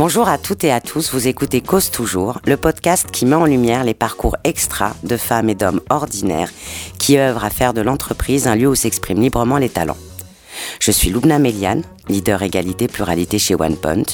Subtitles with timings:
[0.00, 3.44] Bonjour à toutes et à tous, vous écoutez Cause Toujours, le podcast qui met en
[3.44, 6.48] lumière les parcours extra de femmes et d'hommes ordinaires
[6.98, 9.98] qui œuvrent à faire de l'entreprise un lieu où s'expriment librement les talents.
[10.78, 14.04] Je suis Loubna Meliane, leader égalité pluralité chez OnePoint.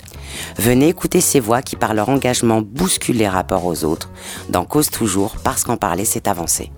[0.58, 4.10] Venez écouter ces voix qui par leur engagement bousculent les rapports aux autres
[4.48, 6.72] dans Cause Toujours parce qu'en parler c'est avancer.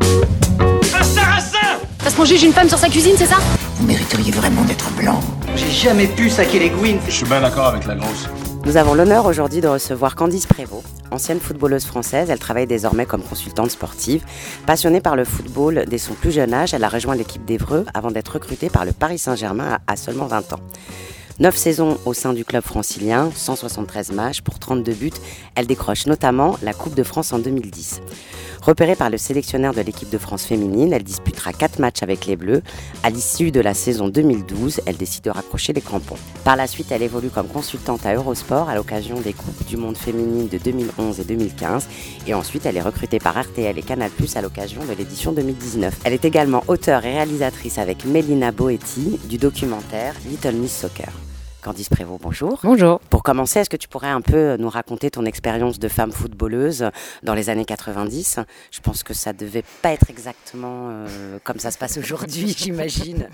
[0.00, 3.38] Un sarrasin Parce qu'on juge une femme sur sa cuisine, c'est ça?
[3.74, 5.20] Vous mériteriez vraiment d'être blanc.
[5.60, 6.96] J'ai jamais pu saquer les Gwyn.
[7.06, 8.30] Je suis bien d'accord avec la grosse.
[8.64, 12.30] Nous avons l'honneur aujourd'hui de recevoir Candice Prévost, ancienne footballeuse française.
[12.30, 14.24] Elle travaille désormais comme consultante sportive.
[14.64, 18.10] Passionnée par le football dès son plus jeune âge, elle a rejoint l'équipe d'Evreux avant
[18.10, 20.60] d'être recrutée par le Paris Saint-Germain à seulement 20 ans.
[21.40, 25.10] Neuf saisons au sein du club francilien, 173 matchs pour 32 buts.
[25.54, 28.02] Elle décroche notamment la Coupe de France en 2010.
[28.60, 32.36] Repérée par le sélectionneur de l'équipe de France féminine, elle disputera 4 matchs avec les
[32.36, 32.60] Bleus.
[33.02, 36.18] À l'issue de la saison 2012, elle décide de raccrocher les crampons.
[36.44, 39.96] Par la suite, elle évolue comme consultante à Eurosport à l'occasion des Coupes du Monde
[39.96, 41.88] féminine de 2011 et 2015.
[42.26, 46.00] Et ensuite, elle est recrutée par RTL et Canal+, à l'occasion de l'édition 2019.
[46.04, 51.10] Elle est également auteure et réalisatrice avec Mélina Boetti du documentaire Little Miss Soccer.
[51.62, 52.58] Candice Prévost, bonjour.
[52.62, 53.00] Bonjour.
[53.10, 56.90] Pour commencer, est-ce que tu pourrais un peu nous raconter ton expérience de femme footballeuse
[57.22, 61.70] dans les années 90 Je pense que ça devait pas être exactement euh, comme ça
[61.70, 63.28] se passe aujourd'hui, j'imagine.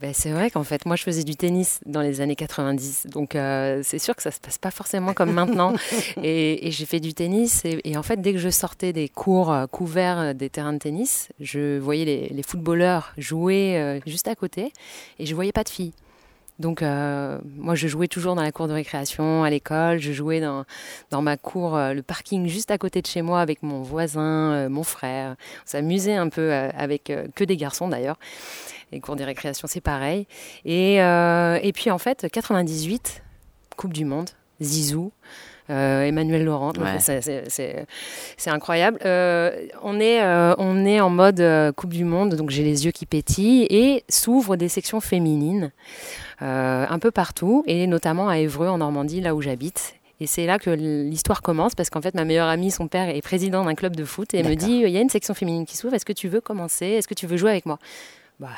[0.00, 3.08] Ben, c'est vrai qu'en fait, moi, je faisais du tennis dans les années 90.
[3.08, 5.74] Donc, euh, c'est sûr que ça se passe pas forcément comme maintenant.
[6.22, 7.64] Et, et j'ai fait du tennis.
[7.64, 10.78] Et, et en fait, dès que je sortais des cours euh, couverts des terrains de
[10.78, 14.72] tennis, je voyais les, les footballeurs jouer euh, juste à côté.
[15.18, 15.92] Et je voyais pas de filles.
[16.58, 19.98] Donc, euh, moi, je jouais toujours dans la cour de récréation, à l'école.
[19.98, 20.64] Je jouais dans,
[21.10, 24.52] dans ma cour, euh, le parking juste à côté de chez moi avec mon voisin,
[24.52, 25.36] euh, mon frère.
[25.64, 28.18] On s'amusait un peu avec que des garçons d'ailleurs.
[28.92, 30.26] Les cours de récréation, c'est pareil.
[30.64, 33.22] Et, et puis, en fait, 98,
[33.76, 35.12] Coupe du Monde, Zizou.
[35.70, 36.98] Euh, Emmanuel Laurent, Ouais.
[37.00, 37.86] c'est-
[38.50, 38.98] incroyable.
[39.04, 41.42] Euh, on, est, euh, on est en mode
[41.76, 45.72] Coupe du Monde, donc j'ai les yeux qui pétillent et s'ouvrent des sections féminines
[46.40, 49.94] un peu partout, et notamment à Évreux, en Normandie, là où j'habite.
[50.20, 53.20] Et c'est là que l'histoire commence, parce qu'en fait, ma meilleure amie, son père, est
[53.20, 55.66] président d'un club de foot, et elle me dit, il y a une section féminine
[55.66, 56.86] qui s'ouvre, est-ce que tu veux commencer?
[56.86, 57.78] Est-ce que tu veux jouer avec moi?
[58.40, 58.48] Bah,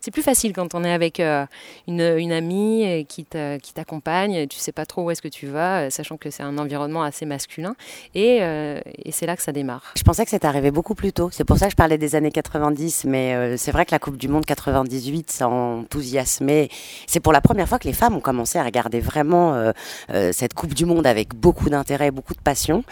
[0.00, 1.44] c'est plus facile quand on est avec euh,
[1.88, 5.28] une, une amie euh, qui t'a- qui t'accompagne, tu sais pas trop où est-ce que
[5.28, 7.74] tu vas, euh, sachant que c'est un environnement assez masculin.
[8.14, 9.92] Et, et c'est là que ça démarre.
[9.96, 11.28] Je pensais que c'était arrivé beaucoup plus tôt.
[11.32, 14.16] C'est pour ça que je parlais des années 90, mais c'est vrai que la Coupe
[14.16, 16.68] du Monde 98, ça enthousiasmait.
[17.06, 19.72] C'est pour la première fois que les femmes ont commencé à regarder vraiment
[20.32, 22.84] cette Coupe du Monde avec beaucoup d'intérêt, beaucoup de passion.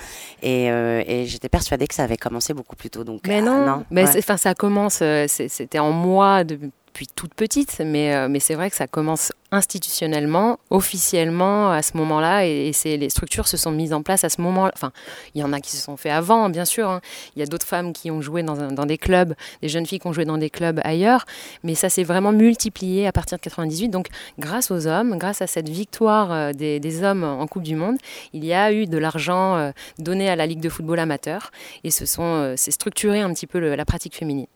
[0.43, 3.05] Et, et j'étais persuadée que ça avait commencé beaucoup plus tôt.
[3.05, 4.12] Donc, Mais ah, non, mais ouais.
[4.12, 6.44] c'est- enfin, ça commence, c'était en moi
[6.94, 11.97] depuis toute petite, mais, euh, mais c'est vrai que ça commence institutionnellement, officiellement à ce
[11.97, 14.71] moment-là, et, les structures se sont mises en place à ce moment-là.
[14.75, 14.93] Enfin,
[15.34, 16.88] il y en a qui se sont fait avant, bien sûr.
[16.88, 17.00] hein.
[17.34, 20.06] Il y a d'autres femmes qui ont joué dans, des clubs, des jeunes filles qui
[20.06, 21.25] ont joué dans des clubs ailleurs,
[21.65, 23.88] mais ça s'est vraiment multiplié à partir de 98.
[23.88, 24.06] Donc,
[24.38, 27.97] grâce aux hommes, grâce à cette victoire euh, des, hommes en Coupe du Monde,
[28.32, 31.50] il y a eu de l'argent euh, donné à la Ligue de football amateur,
[31.82, 34.47] et ce sont, c'est structuré un petit peu la pratique féminine.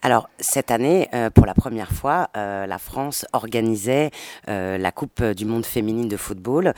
[0.00, 4.10] Alors, cette année, euh, pour la première fois, euh, la France organisait
[4.48, 6.72] euh, la Coupe du Monde féminine de football,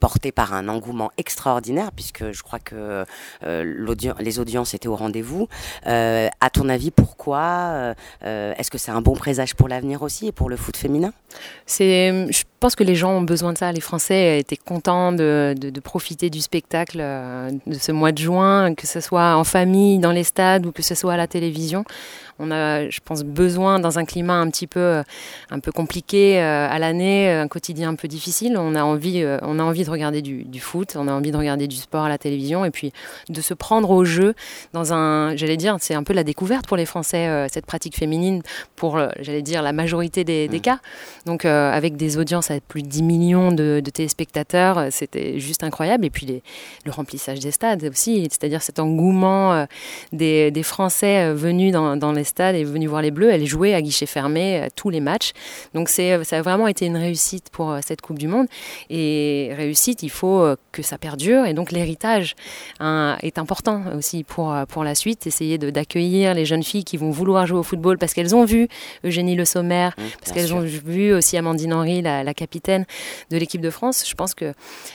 [0.00, 3.04] portée par un engouement extraordinaire, puisque je crois que
[3.42, 5.48] les audiences étaient au rendez-vous.
[5.84, 10.48] À ton avis, pourquoi Est-ce que c'est un bon présage pour l'avenir aussi et pour
[10.48, 11.12] le foot féminin?
[11.66, 13.72] Je pense que les gens ont besoin de ça.
[13.72, 19.00] Les Français étaient contents de, profiter du spectacle de ce mois de juin, que ce
[19.00, 21.84] soit en famille, dans les stades ou que ce soit à la télévision.
[22.38, 25.02] On a, je pense, besoin dans un climat un petit peu, euh,
[25.50, 28.56] un peu compliqué euh, à l'année, un quotidien un peu difficile.
[28.58, 31.30] On a envie, euh, on a envie de regarder du, du foot, on a envie
[31.30, 32.92] de regarder du sport à la télévision et puis
[33.28, 34.34] de se prendre au jeu
[34.72, 37.96] dans un, j'allais dire, c'est un peu la découverte pour les Français euh, cette pratique
[37.96, 38.42] féminine
[38.76, 40.78] pour, euh, j'allais dire, la majorité des, des cas.
[41.26, 45.38] Donc euh, avec des audiences à plus de 10 millions de, de téléspectateurs, euh, c'était
[45.38, 46.04] juste incroyable.
[46.04, 46.42] Et puis les-
[46.84, 49.64] le remplissage des stades aussi, c'est-à-dire cet engouement euh,
[50.12, 53.30] des, des Français euh, venus dans, dans les stades et venus voir les Bleus.
[53.30, 55.32] Elle jouait à guichet fermé euh, tous les matchs.
[55.74, 58.46] Donc c'est, euh, ça a vraiment été une réussite pour euh, cette Coupe du Monde.
[58.90, 61.46] Et réussite, il faut que ça perdure.
[61.46, 62.34] Et donc l'héritage
[62.80, 65.26] hein, est important aussi pour, pour la suite.
[65.26, 68.44] Essayer de- d'accueillir les jeunes filles qui vont vouloir jouer au football parce qu'elles ont
[68.44, 68.68] vu
[69.04, 70.56] Eugénie Le Sommer, Mmh, parce qu'elles sûr.
[70.56, 72.84] ont vu aussi Amandine Henry, la, la capitaine
[73.30, 74.04] de l'équipe de France.
[74.08, 74.52] Je pense que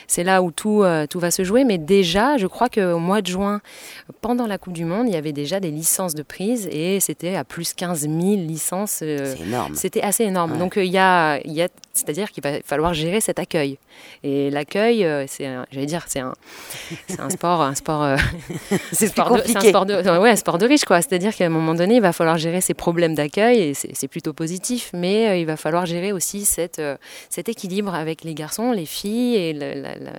[0.08, 1.64] c'est là où tout, euh, tout va se jouer.
[1.64, 3.62] Mais déjà, je crois qu'au mois de juin,
[4.22, 7.36] pendant la Coupe du Monde, il y avait déjà des licences de prise et c'était
[7.36, 8.92] à plus 15 000 licences.
[9.00, 9.76] C'est énorme.
[9.76, 10.54] C'était assez énorme.
[10.54, 10.58] Ouais.
[10.58, 13.78] Donc il y a, y a c'est-à-dire qu'il va falloir gérer cet accueil.
[14.24, 16.34] Et l'accueil, euh, c'est, j'allais dire, c'est un,
[17.08, 18.16] c'est un sport, un sport, euh,
[18.94, 21.02] C'est sport de- c'est un sport de, ouais, un sport de riche, quoi.
[21.02, 24.32] C'est-à-dire qu'à un moment donné, il va falloir gérer ces problèmes d'accueil, et c'est, plutôt
[24.34, 24.92] positif.
[24.94, 26.96] Mais euh, il va falloir gérer aussi cette, euh,
[27.30, 29.54] cet équilibre avec les garçons, les filles, et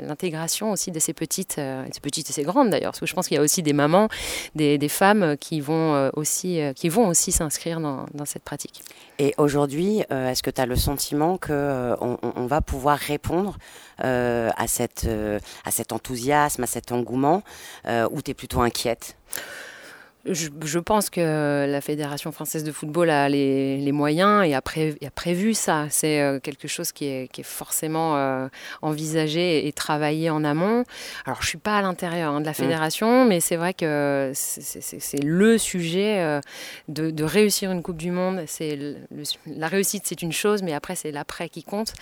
[0.06, 3.14] l'intégration aussi de ces petites, euh, ces petites et ces grandes d'ailleurs, parce que je
[3.14, 4.08] pense qu'il y a aussi des mamans,
[4.54, 8.82] des, des femmes qui vont euh, aussi, qui vont aussi s'inscrire dans, cette pratique.
[9.18, 11.96] Et aujourd'hui, euh, est-ce que tu as le sentiment que euh,
[12.36, 13.58] va pouvoir répondre
[14.04, 15.08] euh, à, cette,
[15.64, 17.42] à cet enthousiasme, à cet engouement,
[17.86, 19.16] ou tu es plutôt inquiète?
[20.26, 24.60] Je, je pense que la Fédération française de football a les, les moyens et a,
[24.60, 25.86] pré- et a prévu ça.
[25.88, 28.46] C'est euh, quelque chose qui est, qui est forcément euh,
[28.82, 30.84] envisagé et travaillé en amont.
[31.24, 34.32] Alors, je ne suis pas à l'intérieur hein, de la fédération, mais c'est vrai que
[34.34, 36.40] c'est- le sujet euh,
[36.88, 38.42] de, de réussir une Coupe du Monde.
[38.46, 41.94] C'est le- le- la réussite, c'est une chose, mais après, c'est l'après qui compte.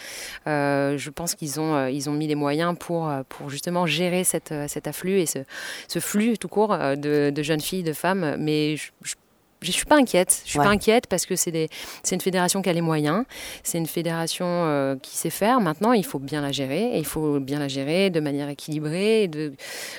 [0.49, 4.53] Euh, je pense qu'ils ont, ils ont mis les moyens pour, pour justement gérer cette,
[4.67, 5.39] cet afflux et ce,
[5.87, 8.08] ce flux tout court de, de jeunes filles, de femmes.
[8.15, 9.15] Mais je, je
[9.61, 10.43] je suis pas inquiète.
[10.45, 10.65] Je suis Ouais.
[10.65, 11.69] pas inquiète parce que c'est
[12.13, 13.25] une fédération qui a les moyens.
[13.65, 15.61] C'est une fédération euh, qui sait faire.
[15.61, 16.93] Maintenant, il faut bien la gérer.
[16.95, 19.53] Et il faut bien la gérer de manière équilibrée, et de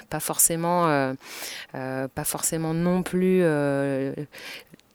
[0.09, 1.13] pas forcément, euh,
[1.75, 3.43] euh, pas forcément non plus.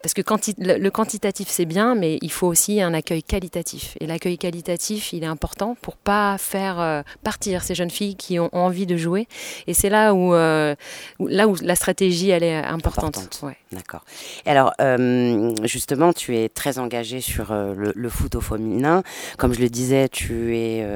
[0.04, 3.96] Parce que quanti- le, quantitatif c'est bien, mais il faut aussi un accueil qualitatif.
[4.00, 8.38] Et l'accueil qualitatif, il est important pour pas faire euh, partir ces jeunes filles qui
[8.38, 9.26] ont envie de jouer.
[9.66, 10.74] Et c'est là où, euh,
[11.20, 13.16] où- là où la stratégie elle est importante.
[13.16, 13.40] Importante.
[13.44, 13.56] Ouais.
[13.72, 14.04] D'accord.
[14.44, 19.02] Et alors, euh, justement, tu es très engagée sur euh, le, le foot au féminin.
[19.38, 20.86] Comme je le disais, tu es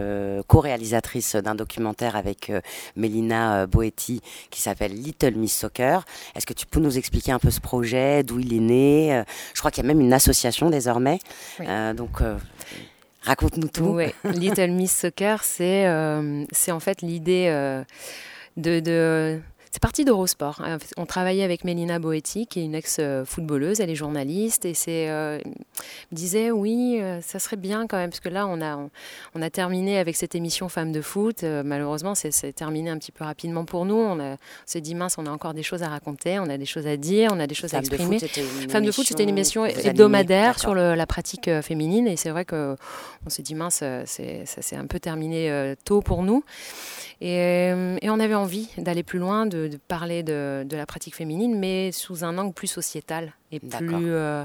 [0.48, 2.52] co-réalisatrice d'un documentaire avec
[2.94, 4.20] Mélina Boetti
[4.50, 6.04] qui s'appelle Little Miss Soccer.
[6.36, 9.22] Est-ce que tu peux nous expliquer un peu ce projet, d'où il est né Euh,
[9.54, 11.18] Je crois qu'il y a même une association désormais.
[11.60, 11.66] Oui.
[11.68, 12.36] Euh, donc, euh,
[13.22, 13.84] raconte-nous tout.
[13.84, 14.14] Ouais.
[14.24, 17.48] Little Miss Soccer, c'est en fait l'idée
[18.56, 18.80] de.
[18.80, 19.40] de-
[19.70, 20.60] c'est parti d'Eurosport.
[20.64, 25.08] Euh, On travaillait avec Mélina Boetti, qui est une ex-footballeuse, elle est journaliste, et c'est
[25.10, 25.50] euh, elle
[26.12, 28.90] me disait oui, euh, ça serait bien quand même, parce que là on a on,
[29.34, 31.44] on a terminé avec cette émission Femmes de foot.
[31.44, 33.94] Euh, malheureusement, c'est c'est terminé un petit peu rapidement pour nous.
[33.96, 34.36] On, a- on
[34.66, 36.96] s'est dit mince, on a encore des choses à raconter, on a des choses à
[36.96, 38.18] dire, on a des choses à exprimer.
[38.18, 42.06] foot, c'était une Femme de foot, c'était une émission hebdomadaire sur le- la pratique féminine
[42.08, 42.76] et c'est vrai que
[43.26, 46.42] on s'est dit mince, c'est, ça s'est un peu terminé tôt pour nous.
[47.20, 47.70] Et,
[48.00, 51.58] et on avait envie d'aller plus loin, de, de parler de, de la pratique féminine,
[51.58, 54.44] mais sous un angle plus sociétal et plus euh,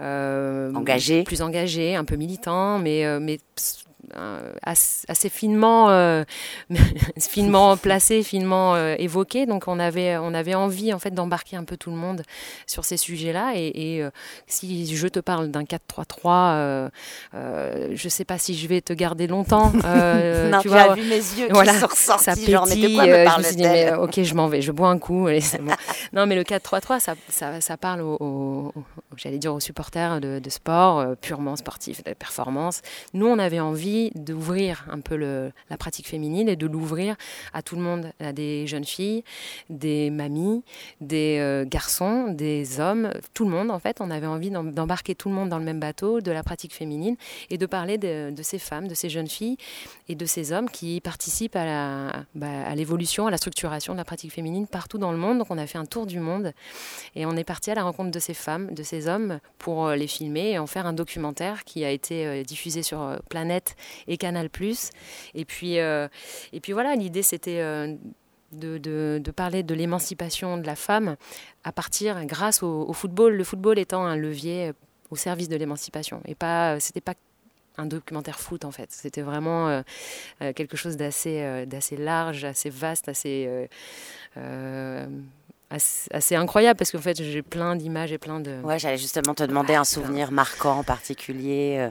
[0.00, 1.24] euh, Engagé.
[1.24, 3.40] plus engagé, un peu militant, mais mais euh,
[4.62, 6.24] assez, assez finement euh,
[7.18, 9.46] finement placé, finement euh, évoqué.
[9.46, 12.22] Donc on avait on avait envie en fait d'embarquer un peu tout le monde
[12.66, 13.52] sur ces sujets-là.
[13.54, 14.10] Et, et, euh,
[14.46, 15.78] si je te parle d'un 4-3-3,
[16.26, 16.88] euh,
[17.34, 19.72] euh, je sais pas si je vais te garder longtemps.
[19.84, 22.24] euh, non, tu tu, vois, as vu mes yeux voilà, qui sont ressortis.
[22.24, 22.94] ça genre, mais de pétille.
[22.96, 24.88] quoi me euh, je me suis dit, mais euh, ok, je m'en vais, je bois
[24.88, 25.26] un coup.
[25.26, 25.72] allez, bon.
[26.12, 28.84] non, mais le 4-3-3, ça, ça, ça parle aux, aux- aux-
[29.16, 32.82] j'allais dire aux supporters de, de sport, euh, purement sportif, de performance.
[33.14, 37.16] Nous, on avait envie d'ouvrir un peu la pratique féminine et de l'ouvrir
[37.52, 39.24] à tout le monde, à des jeunes filles,
[39.70, 40.62] des mamies,
[41.00, 44.00] des euh, garçons, des hommes, tout le monde en fait.
[44.00, 46.74] On avait envie d'em- d'embarquer tout le monde dans le même bateau de la pratique
[46.74, 47.16] féminine
[47.50, 49.56] et de parler de, ces femmes, de ces jeunes filles
[50.08, 52.12] et de ces hommes qui participent bah,
[52.66, 55.38] à l'évolution, à la structuration de la pratique féminine partout dans le monde.
[55.38, 56.52] Donc on a fait un tour du monde
[57.14, 59.96] et on est parti à la rencontre de ces femmes, de ces hommes pour euh,
[59.96, 63.76] les filmer et en faire un documentaire qui a été euh, diffusé sur Planète
[64.06, 64.48] et Canal+.
[65.34, 66.08] Et puis, euh,
[66.52, 67.94] et puis voilà, l'idée c'était euh,
[68.52, 71.16] de, de- de parler de l'émancipation de la femme
[71.64, 74.72] à partir, grâce au, au football, le football étant un levier euh,
[75.10, 76.20] au service de l'émancipation.
[76.26, 77.14] Et pas, c'était pas
[77.80, 78.90] un documentaire foot en fait.
[78.90, 79.82] C'était vraiment euh,
[80.52, 83.68] quelque chose d'assez euh, d'assez large, assez vaste, assez,
[84.36, 85.06] euh,
[85.70, 88.60] assez, assez incroyable parce qu'en fait j'ai plein d'images et plein de...
[88.62, 91.88] Ouais, j'allais justement te demander un souvenir marquant en particulier.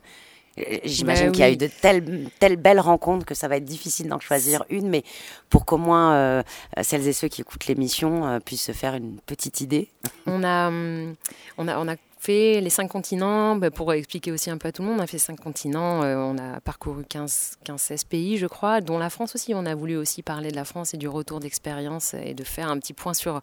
[0.60, 3.58] Euh, J'imagine Bah qu'il y a eu de telles, telles belles rencontres que ça va
[3.58, 5.04] être difficile d'en choisir une, mais
[5.50, 6.44] pour qu'au moins euh,
[6.82, 9.90] celles et ceux qui écoutent l'émission euh, puissent se faire une petite idée.
[10.26, 11.16] On a, hum,
[11.58, 14.72] on a, on a fait les cinq continents, bah, pour expliquer aussi un peu à
[14.72, 18.48] tout le monde, on a fait cinq continents, euh, on a parcouru 15-16 pays, je
[18.48, 19.54] crois, dont la France aussi.
[19.54, 22.70] On a voulu aussi parler de la France et du retour d'expérience et de faire
[22.70, 23.42] un petit point sur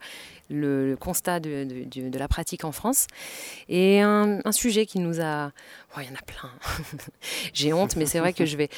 [0.50, 3.06] le, constat de, la pratique en France.
[3.68, 5.50] Et un, sujet qui nous a...
[5.96, 6.50] oh, il y en a plein.
[7.52, 8.68] J'ai honte, mais c'est vrai que je vais...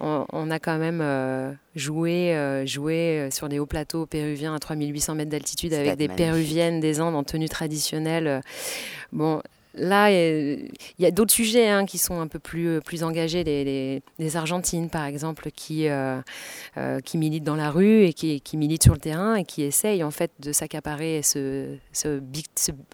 [0.00, 1.00] On, on a quand même...
[1.00, 6.80] euh, jouer, jouer sur des hauts plateaux péruviens à 3800 mètres d'altitude avec des péruviennes
[6.80, 8.40] des Andes en tenue traditionnelle.
[9.12, 9.40] Bon,
[9.76, 14.36] Là, il y a d'autres sujets hein, qui sont un peu plus, euh, engagés, les,
[14.36, 16.20] Argentines par exemple, qui, euh,
[16.78, 20.02] euh, qui militent dans la rue et qui, militent sur le terrain et qui essayent
[20.02, 21.76] en fait de s'accaparer ce,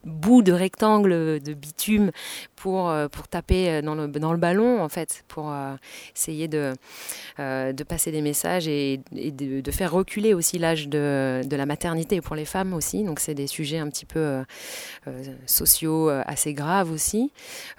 [0.04, 2.10] bout de rectangle de bitume
[2.56, 5.52] pour, pour taper dans le, dans le ballon en fait, pour
[6.14, 6.74] essayer de,
[7.38, 12.20] de passer des messages et, de, de, faire reculer aussi l'âge de, de, la maternité
[12.20, 13.04] pour les femmes aussi.
[13.04, 14.42] Donc c'est des sujets un petit peu
[15.46, 17.30] sociaux assez graves aussi.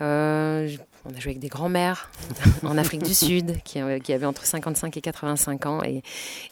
[0.01, 0.69] Euh,
[1.05, 2.09] on a joué avec des grands-mères
[2.63, 6.01] en Afrique du Sud qui, euh, qui, avaient entre 55 et 85 ans et,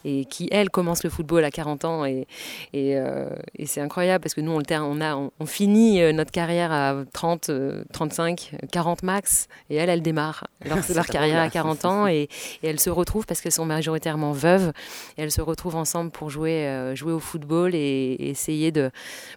[0.04, 2.04] et, qui, elles, commencent le football à 40 ans.
[2.04, 2.26] Et,
[2.74, 6.70] et, euh, et c'est incroyable parce que nous, on, on, a, on, finit notre carrière
[6.70, 7.50] à 30,
[7.92, 9.48] 35, 40 max.
[9.70, 12.28] Et elles, elles démarrent leur, leur carrière à 40 ans et,
[12.62, 14.72] elles se retrouvent parce qu'elles sont majoritairement veuves.
[15.16, 18.90] Et elles se retrouvent ensemble pour jouer, jouer au football et, essayer de,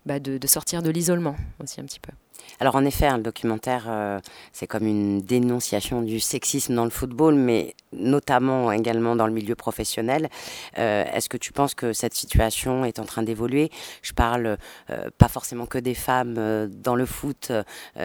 [0.05, 2.12] bah, de, de sortir de l'isolement aussi un petit peu.
[2.60, 4.20] Alors en effet, le documentaire, euh,
[4.54, 9.56] c'est comme une dénonciation du sexisme dans le football, mais notamment également dans le milieu
[9.56, 10.30] professionnel.
[10.78, 13.72] Euh, est-ce que tu penses que cette situation est en train d'évoluer?
[14.02, 14.58] Je parle
[14.90, 16.36] euh, pas forcément que des femmes
[16.70, 17.52] dans le foot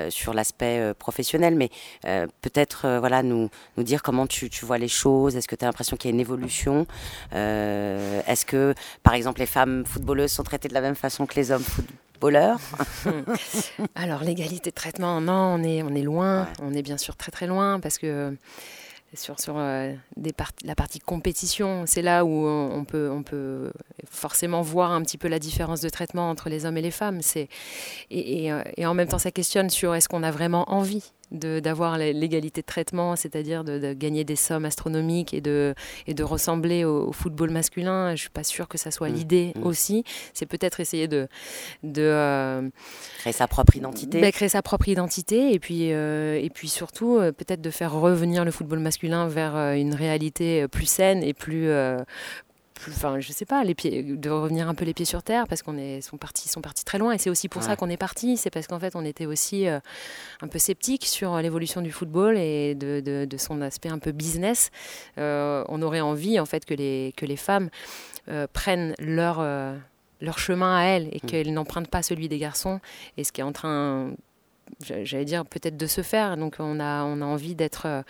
[0.08, 1.70] sur l'aspect professionnel, mais
[2.40, 5.36] peut-être voilà nous, dire comment tu, vois les choses.
[5.36, 6.86] Est-ce que tu as l'impression qu'il y a une évolution?
[7.32, 11.50] Est-ce que, par exemple, les femmes footballeuses sont traitées de la même façon que les
[11.50, 11.64] hommes
[13.94, 17.32] Alors l'égalité de traitement, non, on est, on est loin, on est bien sûr très
[17.32, 18.36] très loin parce que
[19.14, 20.32] sur, sur euh, des
[20.64, 23.72] la partie compétition, c'est là où on peut, on peut
[24.08, 27.20] forcément voir un petit peu la différence de traitement entre les hommes et les femmes.
[27.34, 27.48] Et,
[28.10, 31.98] et, euh, et en même temps, ça questionne sur est-ce qu'on a vraiment envie d'avoir
[31.98, 35.74] l'égalité de traitement, c'est-à-dire de, gagner des sommes astronomiques et de,
[36.06, 38.08] et de ressembler au, football masculin.
[38.08, 39.14] Je ne suis pas sûre que ça soit mmh.
[39.14, 39.66] l'idée mmh.
[39.66, 40.04] aussi.
[40.34, 41.28] C'est peut-être essayer de...
[41.82, 42.68] de euh,
[43.18, 44.20] créer sa propre identité.
[44.20, 47.92] Bah, créer sa propre identité et puis, euh, et puis surtout euh, peut-être de faire
[47.92, 51.68] revenir le football masculin vers une réalité plus saine et plus,
[52.88, 55.62] enfin, je sais pas, les pieds, de revenir un peu les pieds sur terre parce
[55.62, 57.96] qu'on est sont partis, sont partis très loin et c'est aussi pour ça qu'on est
[57.96, 58.36] parti.
[58.36, 59.80] C'est parce qu'en fait, on était aussi euh,
[60.40, 64.70] un peu sceptique sur l'évolution du football et de, de, son aspect un peu business.
[65.18, 67.70] Euh, on aurait envie en fait que les que les femmes
[68.28, 69.40] euh, prennent leur
[70.20, 71.26] leur chemin à elles et mm.
[71.26, 72.80] qu'elles n'empruntent pas celui des garçons.
[73.16, 74.12] Et ce qui est en train
[74.80, 76.36] j'allais dire peut-être de se faire.
[76.36, 78.02] Donc on a, on a envie d'être, euh,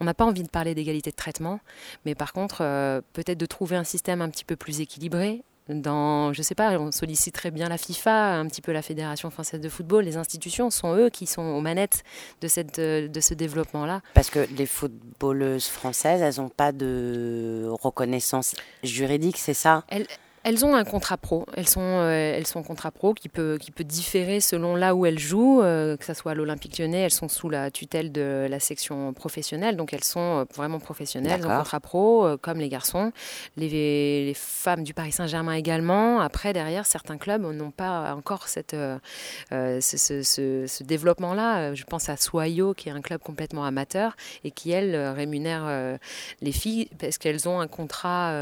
[0.00, 1.60] on n'a pas envie de parler d'égalité de traitement,
[2.04, 5.42] mais par contre euh, peut-être de trouver un système un petit peu plus équilibré.
[5.68, 9.60] Dans, je sais pas, on solliciterait bien la FIFA, un petit peu la Fédération française
[9.60, 10.04] de football.
[10.04, 12.02] Les institutions sont eux qui sont aux manettes
[12.40, 14.00] de, cette, euh, de ce développement-là.
[14.14, 19.84] Parce que les footballeuses françaises, elles n'ont pas de reconnaissance juridique, c'est ça?
[19.88, 20.08] Elles
[20.64, 21.46] ont un contrat pro.
[21.54, 25.04] Elles sont, euh, elles sont contrat pro qui peut, qui peut différer selon là où
[25.04, 27.00] elles jouent, euh, que ce soit à l'Olympique lyonnais.
[27.00, 31.40] Elles sont sous la tutelle de la section professionnelle, donc elles sont euh, vraiment professionnelles,
[31.40, 33.12] elles ont contrat pro, comme les garçons.
[33.56, 36.20] Les, les, femmes du Paris Saint-Germain également.
[36.20, 38.76] Après, derrière, certains clubs n'ont pas encore cette,
[39.50, 40.22] ce, ce,
[40.66, 41.74] ce, développement-là.
[41.74, 45.98] Je pense à Soyo, qui est un club complètement amateur et qui, elle, rémunère
[46.40, 48.34] les filles parce qu'elles ont un contrat.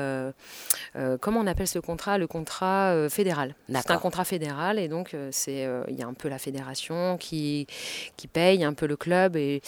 [1.20, 1.87] comment on appelle ce contrat,
[2.18, 3.54] le contrat euh, fédéral.
[3.68, 6.38] C'est un contrat fédéral et donc euh, c'est euh, il y a un peu la
[6.38, 7.66] fédération qui,
[8.16, 9.62] qui paye un peu le club et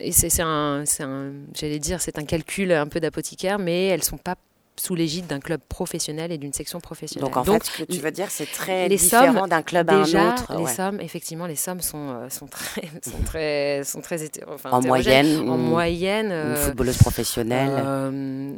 [0.00, 4.16] et c'est un, un j'allais dire, c'est un calcul un peu d'apothicaire, mais elles sont
[4.16, 4.36] pas
[4.78, 7.28] sous l'égide d'un club professionnel et d'une section professionnelle.
[7.28, 10.02] Donc en fait, ce que tu veux dire, c'est très différent d'un club à un
[10.02, 10.54] autre.
[10.58, 14.80] Les sommes, effectivement, les sommes sont, euh, sont très, sont très, sont très enfin, en
[14.80, 15.48] moyenne.
[15.48, 16.26] En moyenne.
[16.26, 17.70] Une euh, footballeuse professionnelle?
[17.72, 18.56] Euh,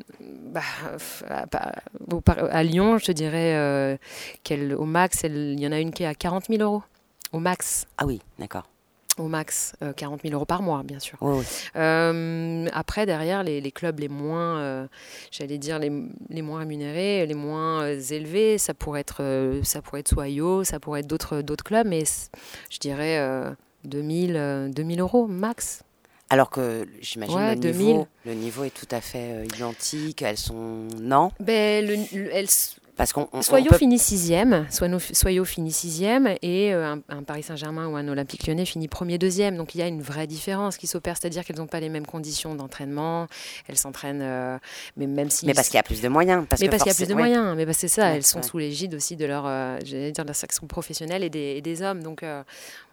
[0.52, 0.62] bah,
[2.50, 3.98] à, Lyon, je te dirais
[4.46, 6.82] qu'au max, il y en a une qui est à 40 000 euros.
[7.32, 7.86] Au max.
[7.98, 8.69] Ah oui, d'accord
[9.20, 11.18] au max 40 euh, 000 euros par mois, bien sûr.
[11.76, 14.86] Euh, après, derrière, les, clubs les moins, euh,
[15.30, 15.92] j'allais dire, les,
[16.28, 21.00] les, moins rémunérés, les moins élevés, ça pourrait être, ça pourrait être Soyo, ça pourrait
[21.00, 22.04] être d'autres, d'autres clubs, mais
[22.70, 23.20] je dirais
[23.84, 25.82] 2000, 2000 euros max.
[26.32, 30.22] Alors que j'imagine le, niveau, le niveau est tout à fait identique.
[30.22, 31.32] Elles sont non?
[31.40, 32.46] Ben, le, elles,
[33.00, 33.26] parce qu'on,
[33.78, 38.88] finit sixième, Soyaux finit sixième et euh, un, Paris Saint-Germain ou un Olympique Lyonnais finit
[38.88, 39.57] premier, deuxième.
[39.57, 42.04] Donc il y a une vraie différence qui s'opère, c'est-à-dire qu'elles n'ont pas les mêmes
[42.04, 43.26] conditions d'entraînement.
[43.69, 44.59] Elles s'entraînent, euh,
[44.99, 45.47] mais même si.
[45.47, 46.45] Mais parce qu'il y a plus de moyens.
[46.47, 47.57] Parce mais parce qu'il y a plus de moyens.
[47.57, 48.14] Mais c'est ça.
[48.14, 51.54] elles sont sous l'égide aussi de leur, euh, dire, de leur section professionnelle et des,
[51.57, 52.02] et des hommes.
[52.02, 52.23] Donc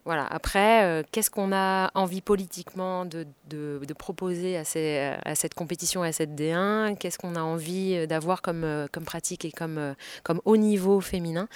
[0.07, 0.25] Voilà.
[0.25, 3.27] Après, euh, qu'est-ce qu'on a envie politiquement de,
[3.93, 9.03] proposer à, cette compétition, à cette D1 Qu'est-ce qu'on a envie d'avoir comme, euh, comme
[9.03, 9.93] pratique et comme, euh,
[10.45, 11.49] haut niveau féminin?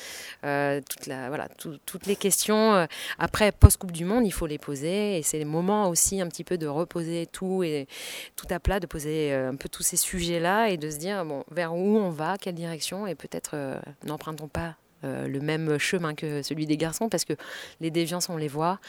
[0.43, 2.85] Euh, voilà, tout, Toutes les questions.
[3.17, 5.17] Après, post-Coupe du Monde, il faut les poser.
[5.17, 7.87] Et c'est le moment aussi un petit peu de reposer tout et
[8.35, 11.45] tout à plat, de poser un peu tous ces sujets-là et de se dire bon,
[11.51, 16.41] vers où on va, quelle direction, et peut-être n'empruntons pas euh, le même chemin que
[16.41, 17.33] celui des garçons parce que
[17.79, 18.79] les déviances, on les voit.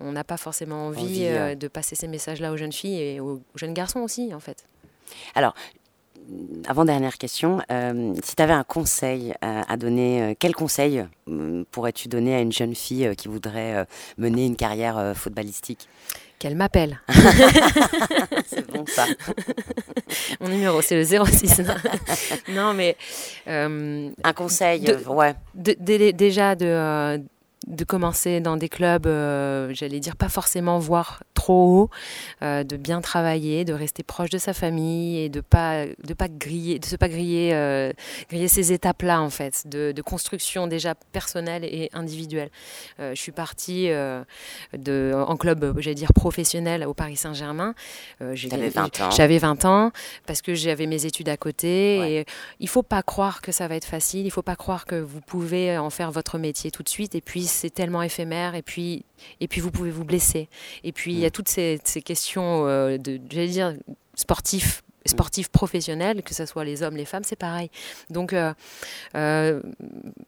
[0.00, 3.42] On n'a pas forcément envie, euh, de passer ces messages-là aux jeunes filles et aux
[3.54, 4.64] jeunes garçons aussi, en fait.
[5.34, 5.54] Alors,
[6.66, 11.06] avant-dernière question, euh, si tu avais un conseil à donner, quel conseil
[11.70, 13.86] pourrais-tu donner à une jeune fille qui voudrait
[14.18, 15.88] mener une carrière footballistique?
[16.38, 17.00] Qu'elle m'appelle.
[18.46, 19.06] c'est bon ça.
[20.40, 21.62] Mon numéro, c'est le 06.
[22.50, 22.96] non, mais...
[23.48, 25.34] Euh, Un conseil, de, ouais.
[25.54, 27.24] déjà de, euh, de
[27.84, 31.90] commencer dans des clubs, euh, j'allais dire pas forcément voir trop haut,
[32.42, 36.28] euh, de bien travailler, de rester proche de sa famille et de pas de pas
[36.28, 37.92] griller, de se pas griller euh,
[38.28, 42.50] griller ces étapes-là en fait, de, de, construction déjà personnelle et individuelle.
[42.98, 47.74] je suis partie de en club, j'allais dire professionnel au Paris Saint-Germain.
[48.32, 49.10] j'avais 20 ans.
[49.10, 49.92] J'avais 20 ans
[50.26, 52.26] parce que j'avais mes études à côté et
[52.60, 55.20] il faut pas croire que ça va être facile, il faut pas croire que vous
[55.20, 59.04] pouvez en faire votre métier tout de suite et puis c'est tellement éphémère et puis,
[59.40, 60.48] et puis vous pouvez vous blesser.
[60.84, 61.32] Et puis il y a mm.
[61.32, 63.74] toutes ces, ces questions euh, de, j'allais dire,
[64.14, 67.70] sportifs sportifs professionnels, que ce soit les hommes, les femmes, c'est pareil.
[68.10, 68.52] Donc, euh,
[69.14, 69.62] euh,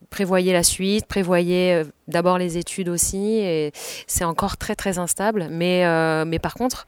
[0.08, 3.72] prévoyez la suite, prévoyez d'abord les études aussi, et
[4.06, 5.48] c'est encore très très instable.
[5.50, 5.84] Mais,
[6.24, 6.86] mais par contre,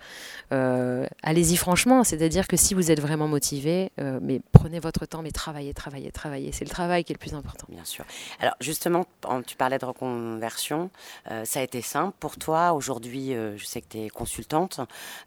[0.52, 2.04] euh, allez-y franchement.
[2.04, 6.10] C'est-à-dire que si vous êtes vraiment motivé, euh, mais prenez votre temps, mais travaillez, travaillez,
[6.10, 6.52] travaillez.
[6.52, 7.66] C'est le travail qui est le plus important.
[7.68, 8.04] Bien sûr.
[8.38, 9.06] Alors justement,
[9.46, 10.90] tu parlais de reconversion.
[11.30, 12.72] Euh, ça a été simple pour toi.
[12.72, 14.80] Aujourd'hui, je sais que tu es consultante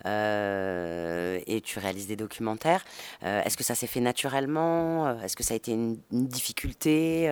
[0.05, 2.85] et tu réalises des documentaires.
[3.23, 5.19] Est-ce que ça s'est fait naturellement?
[5.21, 7.31] Est-ce que ça a été une difficulté?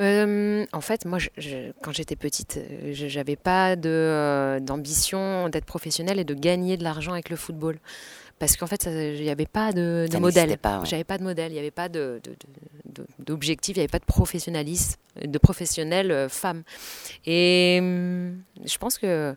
[0.00, 5.66] Euh, en fait, moi, je, quand j'étais petite, euh, je n'avais pas euh, d'ambition d'être
[5.66, 7.78] professionnelle et de gagner de l'argent avec le football.
[8.38, 10.56] Parce qu'en fait, il n'y avait pas de, de modèle.
[10.84, 11.90] J'avais pas de modèle, il n'y avait pas
[13.18, 16.62] d'objectif, il n'y avait pas de professionnalisme, de professionnels euh, femmes.
[17.26, 19.34] Et hum, je pense que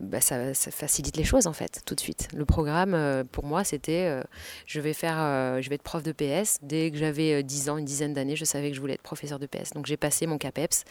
[0.00, 2.28] bah, ça, facilite les choses en fait, tout de suite.
[2.34, 4.22] Le programme, euh, pour moi, c'était euh,
[4.66, 5.18] je vais faire,
[5.60, 6.58] je vais être prof de PS.
[6.62, 9.38] Dès que j'avais 10 ans, une dizaine d'années, je savais que je voulais être professeur
[9.38, 9.72] de PS.
[9.74, 10.84] Donc j'ai passé mon CAPEPS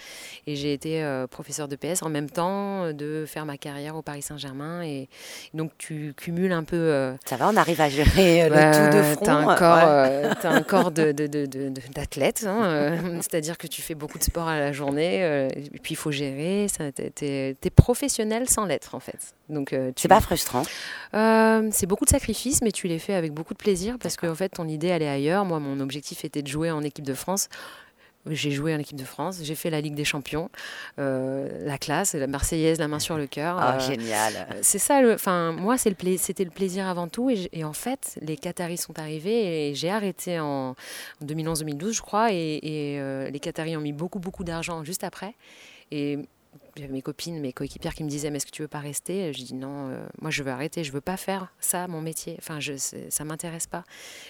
[0.48, 4.22] et j'ai été professeur de PS en même temps de faire ma carrière au Paris
[4.22, 4.84] Saint-Germain.
[4.84, 5.10] Et
[5.54, 7.16] donc tu cumules un peu.
[7.26, 9.26] ça va on arrive à gérer le tout de front.
[9.26, 10.92] Tu as un corps, euh, un corps
[12.00, 15.94] d'athlète, hein, euh, c'est-à-dire que tu fais beaucoup de sport à la journée, et puis
[15.94, 16.68] il faut gérer.
[17.16, 19.34] Tu es, professionnel sans l'être, en fait.
[19.50, 20.64] Donc, c'est pas frustrant
[21.14, 24.36] C'est beaucoup de sacrifices, mais tu les fais avec beaucoup de plaisir parce qu'en en
[24.36, 25.46] fait, ton idée, elle est ailleurs.
[25.46, 27.50] Moi, mon objectif était de jouer en équipe de France.
[28.30, 30.50] J'ai joué en équipe de France, j'ai fait la Ligue des Champions,
[31.00, 33.58] euh, la classe, la Marseillaise, la main sur le cœur.
[33.60, 34.48] Ah, euh, génial.
[34.62, 37.30] C'est ça, enfin, moi, c'était le, plaisir avant tout.
[37.30, 40.76] Et, en fait, les Qataris sont arrivés et j'ai arrêté en,
[41.24, 42.32] 2011-2012, je crois.
[42.32, 42.60] Et,
[43.00, 45.36] euh, les Qataris ont mis beaucoup, beaucoup d'argent juste après.
[45.92, 46.20] Et
[46.80, 49.34] j'avais mes copines, mes coéquipières qui me disaient mais est-ce que tu veux pas rester?
[49.34, 52.36] Je dis non, euh, moi je veux arrêter, je veux pas faire ça mon métier.
[52.40, 52.74] Enfin, je,
[53.10, 53.84] ça m'intéresse pas.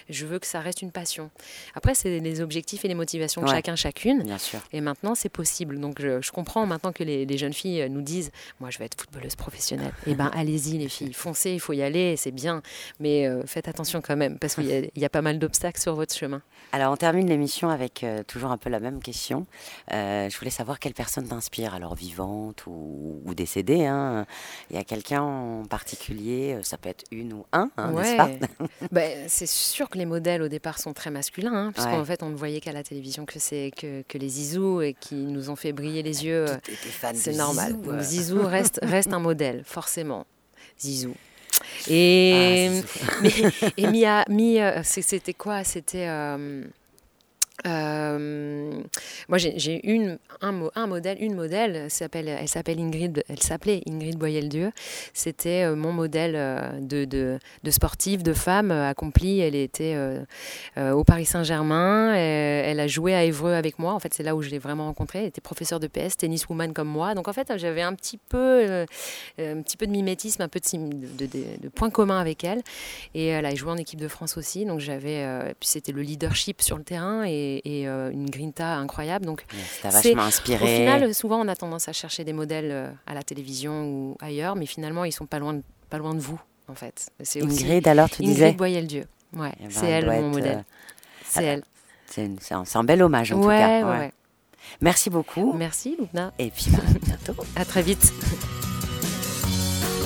[0.08, 1.30] Je veux que ça reste une passion.
[1.74, 4.22] Après, c'est les objectifs et les motivations de chacun chacune.
[4.22, 4.60] Bien sûr.
[4.72, 5.78] Et maintenant, c'est possible.
[5.78, 9.36] Donc je, comprends maintenant que les, jeunes filles nous disent moi je veux être footballeuse
[9.36, 9.92] professionnelle.
[10.06, 12.62] Eh ben allez-y les filles, foncez, il faut y aller, c'est bien,
[12.98, 16.14] mais euh, faites attention quand même parce qu'il y, a pas mal d'obstacles sur votre
[16.14, 16.42] chemin.
[16.72, 19.46] Alors on termine l'émission avec euh, toujours un peu la même question.
[19.90, 23.86] je voulais savoir quelle personne t'inspire, alors vivant ou, ou décédée.
[23.86, 24.26] Hein.
[24.70, 28.16] Il y a quelqu'un en particulier, euh, ça peut être une ou un, hein, n'est-ce
[28.16, 28.30] pas?
[28.92, 32.30] Ben, C'est sûr que les modèles au départ sont très masculins, hein, puisqu'en fait on
[32.30, 35.56] ne voyait qu'à la télévision que, c'est, que, que, les Zizou et qui nous ont
[35.56, 36.46] fait briller les yeux.
[37.14, 37.72] c'est normal.
[37.72, 38.02] Zizou, euh.
[38.02, 40.26] Zizou reste, reste un modèle, forcément.
[40.78, 41.14] Zizou.
[41.88, 43.32] Et, ah, mais,
[43.76, 45.64] et Mia, Mia c'était quoi?
[45.64, 46.08] C'était.
[46.08, 46.64] Euh,
[47.64, 51.90] moi, j'ai une un, modèle, une modèle, elle
[52.48, 54.72] s'appelle Ingrid, elle s'appelait Ingrid Boyel-Dieu.
[55.12, 59.40] C'était euh, mon modèle euh, de, de, de, sportive, de femme accomplie.
[59.40, 59.96] Elle était
[60.78, 62.14] au Paris Saint-Germain.
[62.14, 63.92] Elle, a joué à Évreux avec moi.
[63.92, 65.20] En fait, c'est là où je l'ai vraiment rencontrée.
[65.20, 67.14] Elle était professeure de PS, tenniswoman comme moi.
[67.14, 68.84] Donc, en fait, j'avais un petit peu,
[69.38, 72.62] un petit peu de mimétisme, un peu de, de, points communs avec elle.
[73.14, 74.64] Et elle a joué en équipe de France aussi.
[74.64, 79.26] Donc, j'avais, puis c'était le leadership sur le terrain et et, euh, une grinta incroyable.
[79.26, 79.44] Donc,
[79.82, 80.64] ça vachement inspiré.
[80.64, 84.16] Au final, souvent, on a tendance à chercher des modèles euh, à la télévision ou
[84.20, 87.10] ailleurs, mais finalement, ils sont pas loin de, pas loin de vous, en fait.
[87.22, 89.04] C'est Ingrid, alors, tu Ingrid disais Boyel-Dieu.
[89.36, 90.64] Ouais, eh c'est ben, elle, mon modèle.
[91.24, 91.64] c'est elle.
[92.06, 93.84] C'est un bel hommage, en tout cas.
[93.84, 94.12] Ouais, ouais.
[94.80, 95.52] Merci beaucoup.
[95.52, 96.32] Merci, Loubna.
[96.38, 97.44] Et puis, bah, à bientôt.
[97.56, 98.12] à très vite.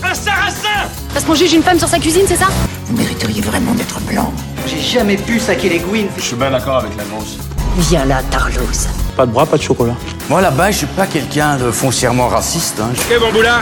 [0.04, 2.48] Un sarrasin Parce qu'on juge une femme sur sa cuisine, c'est ça
[2.86, 4.32] Vous mériteriez vraiment d'être blanc.
[4.66, 6.08] J'ai jamais pu saquer les gouines.
[6.16, 7.38] Je suis bien d'accord avec la grosse.
[7.78, 8.88] Viens là, Tarlouse.
[9.16, 9.94] Pas de bras, pas de chocolat.
[10.28, 12.80] Moi là-bas, je suis pas quelqu'un de foncièrement raciste.
[12.80, 12.90] Hein.
[12.92, 13.60] Ok, bon boulin